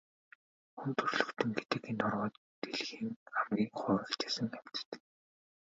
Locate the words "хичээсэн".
4.09-4.47